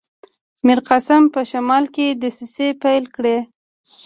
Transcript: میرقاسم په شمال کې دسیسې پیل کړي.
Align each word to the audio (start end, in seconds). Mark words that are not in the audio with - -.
میرقاسم 0.65 1.23
په 1.33 1.41
شمال 1.51 1.85
کې 1.95 2.07
دسیسې 2.21 2.67
پیل 2.83 3.03
کړي. 3.15 3.37